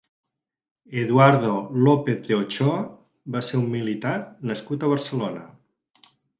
Eduardo 1.03 1.51
López 1.87 2.25
de 2.29 2.39
Ochoa 2.41 2.79
va 3.37 3.43
ser 3.51 3.61
un 3.63 3.71
militar 3.77 4.17
nascut 4.53 4.89
a 4.89 4.93
Barcelona. 4.97 5.49